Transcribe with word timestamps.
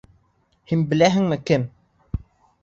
Һин 0.71 0.81
беләһеңме 0.93 1.39
кем? 1.51 1.69